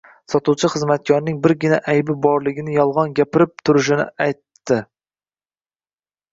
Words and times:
Sotuvchi 0.33 0.69
xizmatkorning 0.75 1.37
birgina 1.43 1.79
aybi 1.93 2.15
borliginiyolgʻon 2.25 3.13
gapirib 3.21 3.55
turishini 3.71 4.09
aytibdi 4.29 4.83